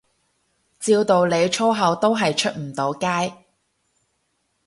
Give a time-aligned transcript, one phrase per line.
[0.79, 3.35] 照道理粗口都係出唔到街